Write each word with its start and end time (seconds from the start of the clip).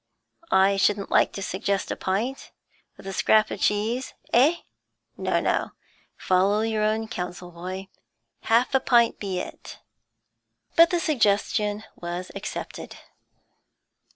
I 0.49 0.77
shouldn't 0.77 1.11
like 1.11 1.31
to 1.33 1.43
suggest 1.43 1.91
a 1.91 1.95
pint, 1.95 2.49
with 2.97 3.05
a 3.05 3.13
scrap 3.13 3.51
of 3.51 3.59
cheese. 3.61 4.15
Eh? 4.33 4.55
No, 5.15 5.39
no; 5.39 5.73
follow 6.17 6.61
your 6.61 6.81
own 6.81 7.07
counsel, 7.07 7.51
boy; 7.51 7.87
half 8.45 8.73
a 8.73 8.79
pint 8.79 9.19
be 9.19 9.37
it.' 9.39 9.77
But 10.75 10.89
the 10.89 10.99
suggestion 10.99 11.83
was 11.95 12.31
accepted. 12.33 12.97